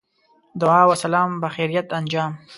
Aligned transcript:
دعا 0.61 0.83
و 0.89 0.95
سلام 0.95 1.41
بخیریت 1.41 1.87
انجام. 1.93 2.39